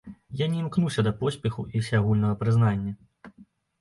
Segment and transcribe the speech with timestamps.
[0.39, 2.91] Я не імкнуся да поспеху і ўсеагульнага прызнання.